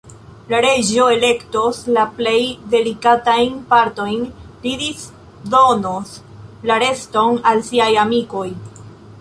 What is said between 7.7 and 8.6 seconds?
siaj amikoj.